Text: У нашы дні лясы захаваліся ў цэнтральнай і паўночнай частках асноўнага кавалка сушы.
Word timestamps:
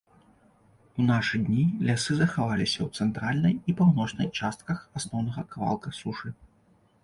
У 1.01 1.03
нашы 1.09 1.41
дні 1.49 1.65
лясы 1.89 2.17
захаваліся 2.23 2.79
ў 2.87 3.03
цэнтральнай 3.03 3.53
і 3.61 3.71
паўночнай 3.85 4.27
частках 4.41 4.77
асноўнага 5.01 5.41
кавалка 5.57 5.89
сушы. 6.03 6.27